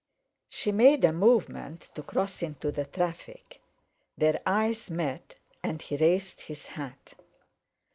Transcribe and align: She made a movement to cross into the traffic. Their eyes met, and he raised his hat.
She 0.49 0.71
made 0.71 1.03
a 1.03 1.13
movement 1.13 1.91
to 1.93 2.01
cross 2.01 2.41
into 2.41 2.71
the 2.71 2.85
traffic. 2.85 3.61
Their 4.17 4.41
eyes 4.47 4.89
met, 4.89 5.35
and 5.61 5.79
he 5.79 5.95
raised 5.95 6.41
his 6.41 6.65
hat. 6.65 7.13